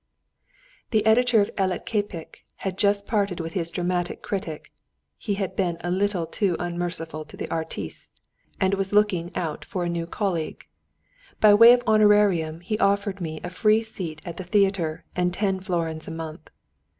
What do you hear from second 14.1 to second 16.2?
at the theatre, and ten florins a